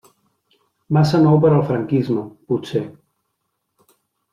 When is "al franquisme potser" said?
1.51-2.85